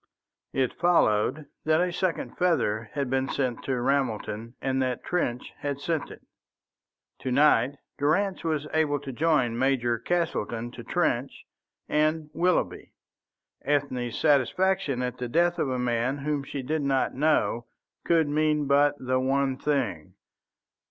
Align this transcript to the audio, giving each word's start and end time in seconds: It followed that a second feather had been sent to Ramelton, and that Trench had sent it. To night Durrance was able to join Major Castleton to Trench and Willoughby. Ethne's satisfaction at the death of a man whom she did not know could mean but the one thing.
It 0.51 0.73
followed 0.79 1.45
that 1.65 1.79
a 1.79 1.93
second 1.93 2.35
feather 2.35 2.89
had 2.95 3.07
been 3.07 3.27
sent 3.29 3.61
to 3.65 3.79
Ramelton, 3.79 4.55
and 4.59 4.81
that 4.81 5.03
Trench 5.03 5.53
had 5.59 5.79
sent 5.79 6.09
it. 6.09 6.23
To 7.19 7.31
night 7.31 7.77
Durrance 7.99 8.43
was 8.43 8.65
able 8.73 8.99
to 8.99 9.11
join 9.13 9.59
Major 9.59 9.99
Castleton 9.99 10.71
to 10.71 10.83
Trench 10.83 11.45
and 11.87 12.31
Willoughby. 12.33 12.93
Ethne's 13.63 14.17
satisfaction 14.17 15.03
at 15.03 15.19
the 15.19 15.29
death 15.29 15.59
of 15.59 15.69
a 15.69 15.77
man 15.77 16.17
whom 16.17 16.41
she 16.43 16.63
did 16.63 16.81
not 16.81 17.13
know 17.13 17.67
could 18.03 18.27
mean 18.27 18.65
but 18.65 18.95
the 18.97 19.19
one 19.19 19.55
thing. 19.55 20.15